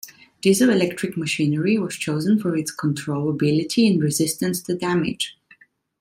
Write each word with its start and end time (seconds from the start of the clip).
Diesel 0.41 0.71
electric 0.71 1.15
machinery 1.15 1.77
was 1.77 1.95
chosen 1.95 2.39
for 2.39 2.57
its 2.57 2.75
controllability 2.75 3.87
and 3.87 4.01
resistance 4.01 4.59
to 4.63 4.73
damage. 4.75 5.37